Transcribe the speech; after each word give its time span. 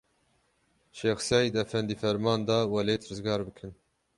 Şex 0.97 1.17
Seîd 1.29 1.53
efendî 1.63 1.95
ferman 2.01 2.41
da, 2.49 2.57
welêt 2.73 3.03
rizgar 3.09 3.41
bikin. 3.47 3.71